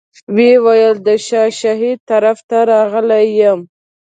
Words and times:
ویې 0.35 0.53
ویل 0.65 0.95
د 1.07 1.09
شاه 1.27 1.49
شهید 1.61 1.99
طرف 2.09 2.37
ته 2.49 2.57
راغلی 2.71 3.23
یم. 3.39 3.59